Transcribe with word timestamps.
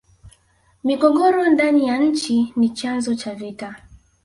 migogoro 0.83 1.49
ndani 1.49 1.87
ya 1.87 1.97
nchi 1.97 2.53
ni 2.55 2.69
chanzo 2.69 3.15
cha 3.15 3.35
vita 3.35 3.75